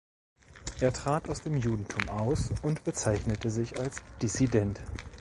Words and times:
Er 0.79 0.91
trat 0.93 1.29
aus 1.29 1.43
dem 1.43 1.57
Judentum 1.57 2.09
aus 2.09 2.49
und 2.63 2.83
bezeichnete 2.83 3.51
sich 3.51 3.79
als 3.79 3.97
„Dissident“. 4.19 4.81